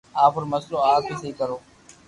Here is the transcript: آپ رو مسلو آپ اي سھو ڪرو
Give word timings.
آپ 0.23 0.33
رو 0.39 0.45
مسلو 0.53 0.77
آپ 0.93 1.03
اي 1.07 1.13
سھو 1.21 1.29
ڪرو 1.39 1.57